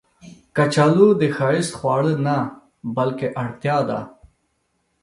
کچالو 0.55 1.07
د 1.21 1.23
ښایست 1.35 1.71
خواړه 1.79 2.13
نه، 2.27 2.37
بلکې 2.97 3.27
اړتیا 3.43 3.77
ده 3.89 3.99